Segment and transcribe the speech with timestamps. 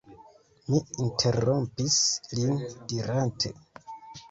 [0.71, 1.99] Mi interrompis
[2.41, 2.59] lin
[2.95, 3.55] dirante: